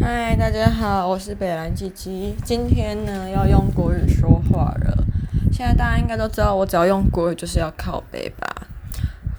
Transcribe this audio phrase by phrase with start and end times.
[0.00, 2.32] 嗨，大家好，我是北兰鸡鸡。
[2.44, 5.04] 今天呢，要用国语说话了。
[5.52, 8.68] 现在大家应该都知道，我只要用国语就是要靠北吧。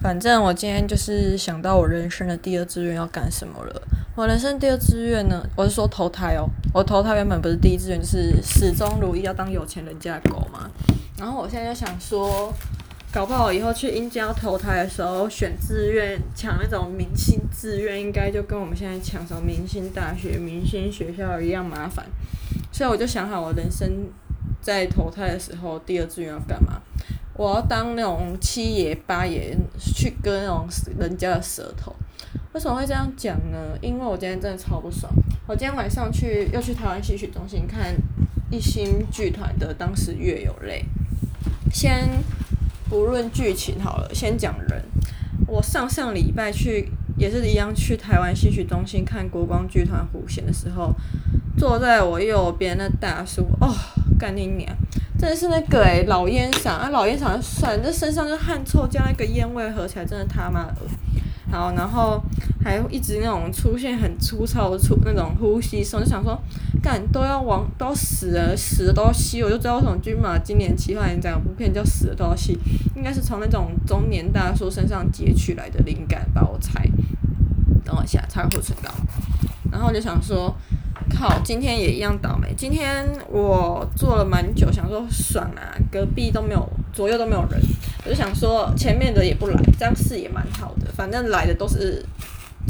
[0.02, 3.82] 反正我今天就是想到我人生的第二志愿要干什么了。
[4.14, 6.46] 我人生第二志愿呢，我是说投胎哦。
[6.74, 10.70] 我投胎原本不是第一志愿，就是始终如一要当有钱人家的狗嘛。
[11.16, 12.52] 然后我现在就想说。
[13.12, 22.06] 搞不好以后去阴间投胎的时候选志愿抢那种明星志愿，应该就跟我们现在抢什么明星大学、明星学校一样麻烦。
[22.70, 24.08] 所以我就想好，我人生
[24.62, 26.80] 在投胎的时候，第二志愿要干嘛？
[27.34, 31.92] 我要当那种七爷八爷，去割那种人家的舌头。
[32.52, 33.76] 为什么会这样讲呢？
[33.82, 35.12] 因为我今天真的超不爽。
[35.48, 37.92] 我今天晚上去又去台湾戏曲中心看
[38.52, 40.84] 一心剧团的《当时月有泪》，
[41.74, 42.08] 先。
[42.90, 44.82] 不论剧情好了，先讲人。
[45.46, 50.92] 我上上礼拜去也是一样去台湾戏曲中心看国光剧团狐仙的时候，
[51.56, 53.72] 坐在我右边那大叔哦，
[54.18, 54.68] 干你娘！
[55.16, 60.76] 真的是那个诶、老烟嗓啊，老烟嗓就算，这身上就汗臭加那个烟味合起来，真的他妈的。
[61.52, 62.20] 好，然后
[62.64, 66.40] 还一直那种出现很粗糙的出那种呼吸声，就想说，
[66.82, 72.58] 干都要往都死了，死了都要吸，我就知道为什么金马今年企划演讲部片叫死了都要吸，
[72.96, 76.88] 应该是从那种中年大叔身上截取来的灵感吧，我猜。
[77.84, 78.90] 等我一下，擦个护唇膏。
[79.70, 80.54] 然后就想说，
[81.08, 82.52] 靠，今天也一样倒霉。
[82.56, 87.60] 今天我坐了蛮久，想说爽啊，隔壁都没有，左右都没有人，
[88.04, 90.90] 我就想说前面的也不来，这样视野蛮好的。
[90.92, 92.04] 反正来的都是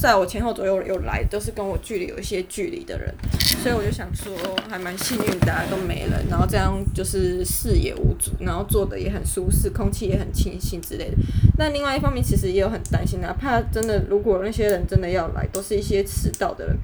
[0.00, 3.14] 在我前后左右有来，都是跟我距离有一些距离的人，
[3.62, 4.34] 所以我就想说
[4.66, 11.16] 还蛮幸运，大家都没人，然后这样就是视野无阻，然后坐的也很舒适，空气也很清新之类的。
[11.58, 16.78] 那另外一方面，其实也有很担心哪，怕真的如果那些人真的要来，都是一些迟到的人。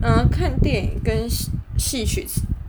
[0.00, 1.30] 嗯、看电影跟
[1.78, 2.26] 戏曲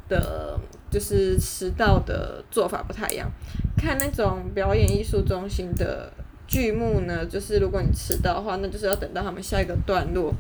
[0.08, 0.60] 的，
[0.92, 3.28] 就是迟到的做法不太一样。
[3.76, 6.14] 看那种表演艺术中心的
[6.48, 10.34] 剧目呢，就是如果你迟到的话，那就是要等到他们下一个段落，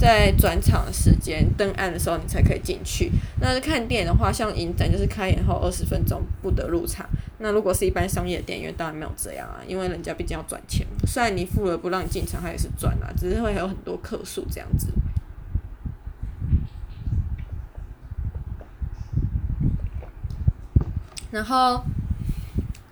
[0.00, 3.12] 在转场时间登岸的时候，你才可以进去。
[3.40, 7.08] 那看电影的话，像影展就是开演后二十分钟不得入场。
[7.38, 10.86] 那如果是一般商业电影院，当然没有这样啊，因为人家毕竟要赚钱。
[11.06, 14.88] 虽然你付了不让你进场，他也是赚啦，只是会有很多客数这样子。
[21.30, 21.82] 然后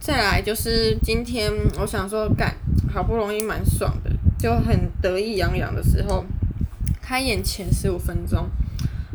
[0.01, 2.57] 再来就是今天，我想说干，
[2.91, 6.25] 好不容易蛮爽的，就很得意洋洋的时候，
[7.03, 8.49] 开演前十五分钟，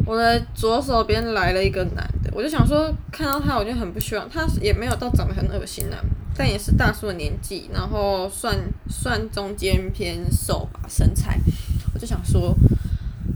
[0.06, 5.98] 我的左手边来了一个男的，我就想说看到他我就很不希望，他也没有到长得很恶心啊，
[6.38, 8.56] 但也是大叔的年纪，然后算
[8.88, 11.40] 算中间偏瘦吧身材，
[11.96, 12.56] 我就想说，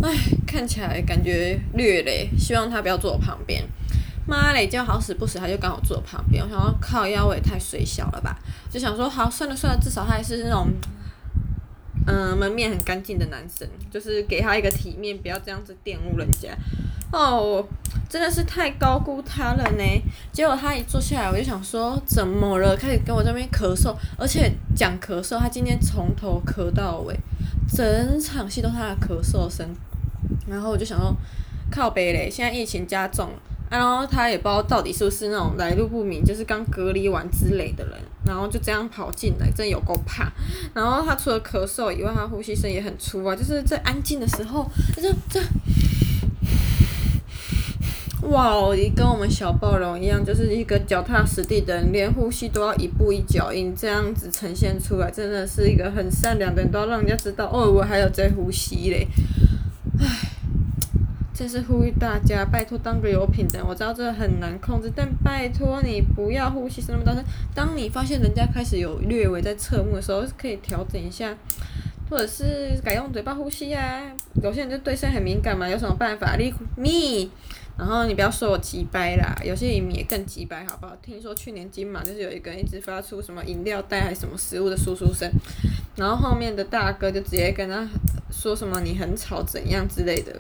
[0.04, 0.14] 哎，
[0.46, 3.68] 看起来感觉略累，希望他不要坐我旁边。
[4.30, 6.44] 妈嘞，就好死不死，他就刚好坐旁边。
[6.44, 8.38] 我想说，靠腰我也太水小了吧？
[8.70, 10.68] 就想说，好，算了算了，至少他还是那种，
[12.06, 16.50] 嗯、门面很干净的男生，就是给他一个体面，不要这样子玷污人家。
[17.12, 17.68] 哦，
[18.08, 19.84] 真的是太高估他了呢。
[20.32, 22.78] 结果他一坐下来，我就想说，怎么了？
[22.78, 27.20] 开始跟我这边咳嗽，而且讲咳嗽，他今天从头咳到尾，
[27.68, 29.68] 整场戏都是他的咳嗽声。
[30.48, 31.16] 然后我就想说，
[31.72, 33.40] 靠北嘞，现在疫情加重了。
[33.70, 37.94] 然后他也不知道到底是不是那种来路不明，就是刚隔离完之类的人，
[38.26, 40.32] 然后就这样跑进来，真有够怕。
[40.74, 45.40] 然后他除了咳嗽以外，他呼吸声也很粗啊，就是在安静的时候，就这这，
[48.30, 59.08] 哇哦，你跟我们小暴龙一样，就是一个脚踏实地的人，连呼吸都要一步一脚印这样子呈现出来，真的是一个很善良的人，都要让人家知道哦，我还有在呼吸嘞，
[60.00, 60.29] 唉。
[61.40, 63.66] 真是呼吁大家，拜托当个有品的人。
[63.66, 67.24] 我知道这很难控制，但拜托你不要呼吸声那么大声。
[67.56, 71.34] 当你发现人家开始有略微在侧目的时候，可以调整一下，
[72.10, 74.14] 或者是改用嘴巴呼吸啊。
[74.44, 76.36] 有些人就对声很敏感嘛，有什么办法？
[76.36, 77.32] 你咪，
[77.78, 80.94] 然后你不要说我急掰啦，有些人也更急掰，好不好？
[81.02, 85.32] 听说去年金马就是有一个人一直发出什么饮料袋还是什么食物的簌簌声，
[85.96, 87.88] 然后后面的大哥就直接跟他
[88.30, 90.36] 说什么你很吵怎样之类的。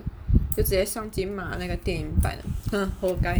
[0.55, 3.37] 就直接上金马那个电影版了，哼，活该。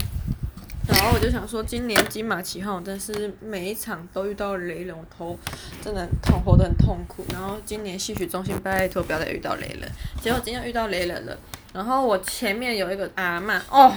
[0.88, 5.38] 然后我就想说，今年金马奇幻，我真是每一场都遇到雷人，我头
[5.84, 7.24] 真的痛，活得很痛苦。
[7.32, 9.88] 然后今年戏曲中心拜托不要再遇到雷人，
[10.20, 11.38] 结果今天遇到雷人了。
[11.74, 13.94] 然后我前面有一个阿嬷，哦，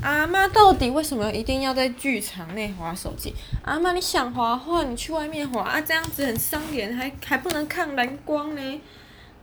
[0.00, 3.34] 阿嬷到底为什么一定要在剧场内划手机？
[3.64, 8.80] 阿嬷你想滑滑，你去外面划啊，这样子很伤脸，还还不能看蓝光呢。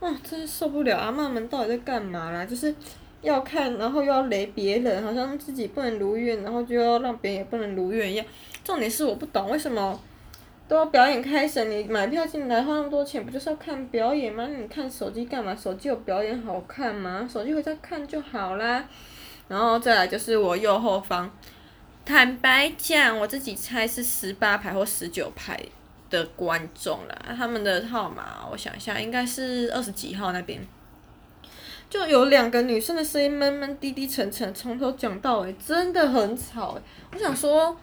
[0.00, 0.96] 啊，真是受不了！
[0.96, 2.46] 阿嬷们到底在干嘛啦？
[2.46, 2.74] 就是
[3.20, 8.24] 要看，然后又要雷别人，好像自己不能如愿，然后就要让别人也不能如愿一样。
[8.64, 10.00] 重点是我不懂为什么
[10.66, 14.46] 都要表演开始，你买票进来花那么多钱，不就是要看表演吗？
[14.46, 15.54] 你看手机干嘛？
[15.54, 17.28] 手机有表演好看吗？
[17.30, 18.84] 手机回家看就好啦。
[19.48, 21.30] 然后再来就是我右后方，
[22.06, 25.60] 坦白讲，我自己猜是十八排或十九排
[26.10, 30.60] 的观众啦，他们的号码我想一下，应该是二十几号那边。
[31.88, 36.78] 就有两个女生的声音闷闷低低沉沉，从头讲到尾，真的很吵。
[37.12, 37.76] 我想说，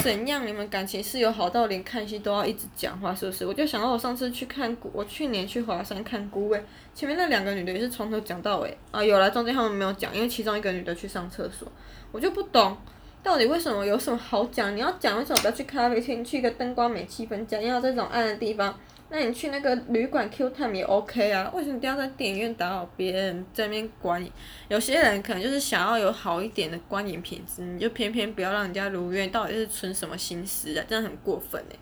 [0.00, 3.44] 怎样你们感情是有好到连看戏都要一直讲话，是不是？
[3.44, 6.64] 我就想到我上次去看，我去年去华山看孤味，
[6.94, 9.02] 前面那两个女的也是从头讲到尾啊。
[9.02, 11.66] 有来，中间他们没有讲，因为其中一个女的去上厕所，
[12.12, 12.76] 我就不懂
[13.22, 14.74] 到底为什么有什么好讲？
[14.74, 18.78] 你要讲为什么不要去咖啡厅，去一个灯光美、气氛佳，要这种暗的地方？
[19.10, 21.50] 那你去那个旅馆 Q time 也 OK 啊？
[21.54, 24.30] 为什么一定要在电影院打扰别人在那边观影？
[24.68, 30.84] 有些人可能就是想要有好一点的观影品质，你就偏偏不要让人家如愿，到底是存什么心思啊？
[30.86, 31.76] 真的很过分哎、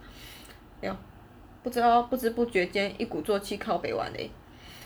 [0.83, 0.88] 欸！
[0.88, 0.97] 哟，
[1.65, 4.31] 不知道不知不觉间一鼓作气靠北完嘞。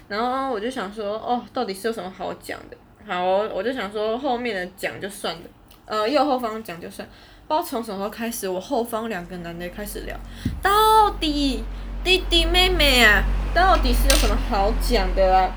[0.08, 2.76] 然后我就想说，哦，到底是有什么好讲的？
[3.06, 5.42] 好，我就想说后面的讲就算了，
[5.90, 7.06] 呃，右后方讲就算。
[7.46, 10.16] 不知道从什么时候开始，我后方两个男的开始聊，
[10.62, 11.62] 到底。
[12.02, 13.22] 弟弟妹妹啊，
[13.54, 15.52] 到底是有什么好讲的啊？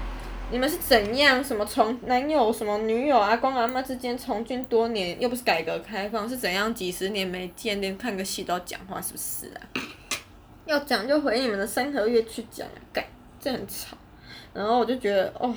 [0.52, 1.42] 你们是怎样？
[1.42, 9.62] 什么从男友、什么女友、阿公阿妈之间从军多年，又不是改革开放，是怎样几十年没见，连看个戏都要讲话，是不是啊？
[10.66, 13.02] 要讲就回你们的三合院去讲，干，
[13.40, 13.96] 这很吵。
[14.54, 15.56] 然后我就觉得，哦，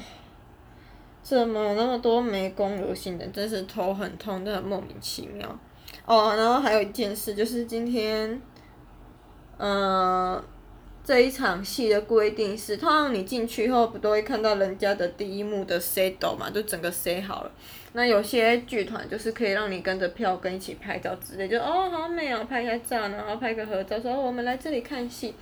[1.28, 5.58] 怎么那么多没公德心的，真是头很痛，真的莫名其妙。
[6.04, 8.40] 哦，然后还有一件事，就是今天，
[9.56, 10.40] 呃。
[11.04, 17.52] 这一场戏的规定是，通常你进去后不都会看到人家的第一幕的 set 嘛，就整个 set 好了。
[17.92, 25.32] 那有些剧团就是可以让你跟着票根一起拍照之类，就哦好美哦，拍一下照，然后拍个合照，说我们来这里看戏。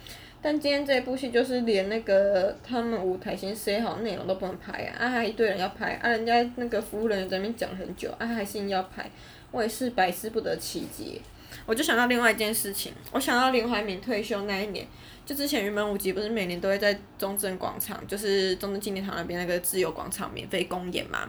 [0.45, 9.11] 但今天这部戏就是连那个他们舞台先 set 好内容都不能拍啊，啊还一堆人要拍啊，人家那个服务人员在那边讲很久啊，还是硬要拍，
[9.51, 11.19] 我也是百思不得其解。
[11.65, 14.87] 我就想到另外一件事情，我想到林怀民退休那一年。
[15.25, 21.21] 就之前云门舞集不是每年都会在中正广场，就是中正纪念堂那边那个自由广场免费公演嘛。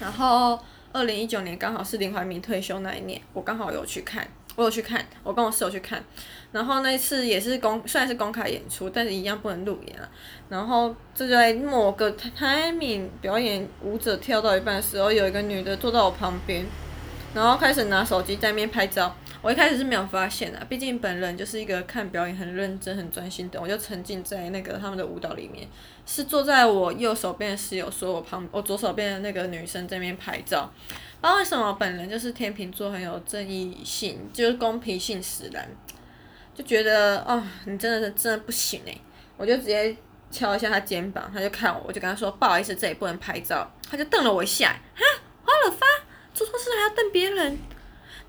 [0.00, 0.58] 然后
[0.92, 6.02] 二零一九年刚好是林怀民退休那一年，我刚好有去看，我有去看，我跟我室友去看。
[6.52, 10.08] 然后那一次也是公，虽然是公开演出，但是一样不能露脸啊。
[10.48, 16.66] 然后就在某个 timing 表演，舞者跳到一半的时候，有一个女的坐到我旁边，
[17.34, 19.16] 然后开始拿手机在那边拍照。
[19.42, 25.66] 我一开始是没有发现的，毕竟本人就是一个看表演很认真、很专心的，我就沉浸在那个他们的舞蹈里面。
[26.06, 30.72] 是坐在我右手边的室友说我旁，我左手边的那个女生在那边拍照。
[31.20, 35.68] 不知道为什么本人就是天秤座，很有正义性，就是公平性使然，
[36.54, 38.96] 就觉得哦，你真的是真的不行哎！
[39.36, 39.96] 我就直接
[40.30, 43.68] 敲一下他肩膀，他就看我，我就跟他说不好意思，这里不能拍照。
[43.90, 45.04] 他就瞪了我一下，哈，
[45.44, 45.84] 花了发，
[46.32, 47.58] 做错事还要瞪别人，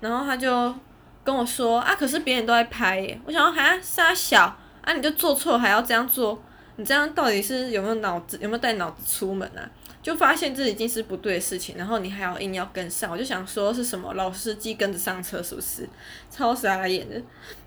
[0.00, 0.74] 然后他就。
[1.24, 3.18] 跟我说啊，可是别人都在拍耶。
[3.24, 4.42] 我想说，哈，杀小
[4.82, 6.40] 啊，你就做错还要这样做，
[6.76, 9.64] 你这样到底是有没有脑子，有没有带脑子出门啊？
[10.02, 15.88] 就发现这已经是不对的事情，然后你还要硬要跟上，我就想说是什么老司机跟着上车是不是？
[16.30, 17.18] 超傻眼的。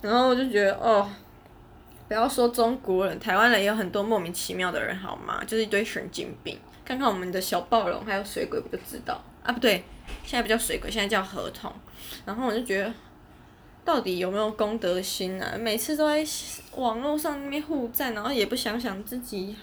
[0.02, 1.10] 然后我就觉得哦，
[2.08, 5.44] 不要说中国人，台湾人也有很多莫名其妙的人好吗？
[5.48, 6.60] 就是一堆神经病。
[6.86, 9.52] 看看我们的小暴龙还有水鬼，不就知道啊？
[9.52, 9.84] 不对，
[10.24, 11.74] 现在不叫水鬼，现在叫河童。
[12.24, 12.94] 然后我就觉得。
[13.88, 15.56] 到底有没有公德心啊？
[15.58, 16.22] 每次都在
[16.76, 19.56] 网络上那边互赞，然后也不想想自己，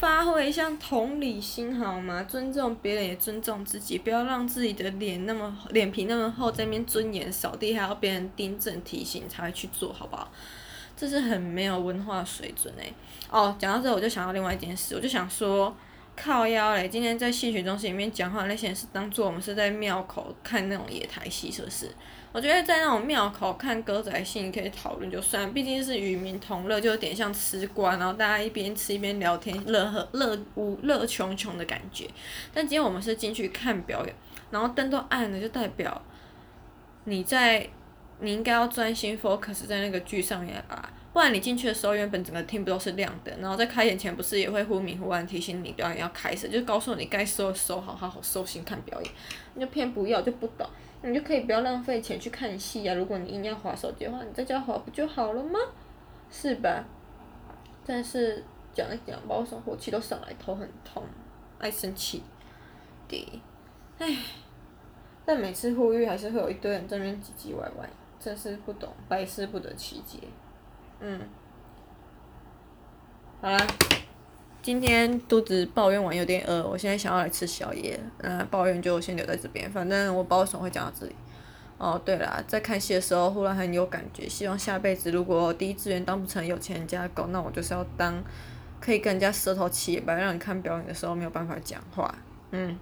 [0.00, 2.24] 发挥一下同理心好吗？
[2.24, 10.28] 尊重别人也尊重自己，不要让自己的脸那么脸皮那么厚，在那边尊严扫地，还要别人订正提醒才会去做好不好？
[10.96, 12.92] 这是很没有文化水准诶、
[13.30, 15.72] 哦，讲到这我就想到另外一件事，我就想说。
[16.14, 16.88] 靠腰嘞！
[16.88, 21.90] 今天在戏曲中心里面讲话那些人是当做我们是在庙口看那种野台戏，是不是？
[22.32, 32.08] 我觉得在那种庙口看歌仔戏，你可以讨论就算，毕竟是与民同乐，就有点像吃瓜，然后大家一边吃一边聊天，乐呵乐无乐穷穷的感觉。
[32.54, 34.14] 但今天我们是进去看表演，
[34.50, 36.00] 然后灯都暗了，就代表
[37.04, 37.68] 你在
[38.20, 40.90] 你应该要专心 focus 在那个剧上面啊。
[41.12, 49.12] 不然你进去的时候，原本整个厅不都是亮的，然后在开演前不是也会忽明忽暗提醒你表演要开始，就告诉你该收收好，好好收心看表演。
[49.54, 50.66] 你就偏不要就不懂，
[51.02, 52.94] 你就可以不要浪费钱去看戏啊。
[52.94, 55.58] 如果你硬要划手机的话，你在家划不就好了吗？
[56.30, 56.82] 是吧？
[57.84, 58.42] 但是
[58.72, 61.04] 讲一讲，把我生火气都上来，头很痛，
[61.58, 62.22] 爱生气。
[63.06, 63.28] 对，
[63.98, 64.16] 唉，
[65.26, 67.86] 但每次呼吁还是会有一堆人在那边唧唧歪歪，
[68.18, 70.18] 真是不懂，百思不得其解。
[71.04, 71.18] 嗯，
[73.40, 73.58] 好啦，
[74.62, 77.98] 今天肚子抱怨完有点饿，我现在想要来吃宵夜。
[78.18, 81.16] 嗯，抱怨就先留在这边，反正我不知道为什么会讲到这里。
[81.76, 88.22] 哦，对了，在看戏的时候忽然很有感觉，希望下辈子如果第一志愿当不成有钱人家的狗，那我就是要当
[88.80, 92.14] 可以跟人家舌头起白，让你看表演的时候没有办法讲话。
[92.52, 92.78] 嗯。